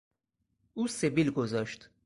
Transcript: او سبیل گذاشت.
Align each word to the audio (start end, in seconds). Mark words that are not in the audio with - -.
او 0.73 0.87
سبیل 0.87 1.29
گذاشت. 1.31 1.89